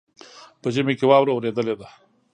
په 0.61 0.67
ژمي 0.73 0.93
کې 0.99 1.05
واوره 1.07 1.31
اوریدلې 1.33 1.75
ده. 1.79 1.87